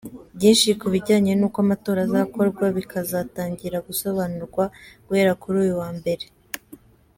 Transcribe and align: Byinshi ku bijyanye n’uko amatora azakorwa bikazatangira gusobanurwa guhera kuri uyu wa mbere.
Byinshi 0.35 0.67
ku 0.79 0.87
bijyanye 0.93 1.31
n’uko 1.39 1.57
amatora 1.65 1.99
azakorwa 2.07 2.65
bikazatangira 2.77 3.77
gusobanurwa 3.87 4.63
guhera 5.05 5.31
kuri 5.41 5.55
uyu 5.63 5.73
wa 5.81 5.89
mbere. 5.97 6.25